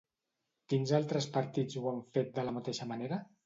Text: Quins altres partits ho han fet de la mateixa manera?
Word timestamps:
Quins 0.73 0.93
altres 1.01 1.29
partits 1.37 1.79
ho 1.83 1.87
han 1.95 2.03
fet 2.19 2.35
de 2.41 2.49
la 2.51 2.59
mateixa 2.61 2.93
manera? 2.97 3.25